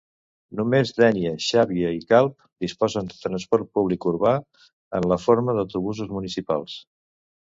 Només 0.59 0.91
Dénia, 0.99 1.33
Xàbia 1.47 1.89
i 1.97 1.99
Calp 2.13 2.47
disposen 2.65 3.11
de 3.11 3.19
transport 3.25 3.69
públic 3.79 4.09
urbà, 4.13 4.33
en 5.01 5.07
la 5.13 5.21
forma 5.27 5.55
d'autobusos 5.59 6.09
municipals. 6.17 6.75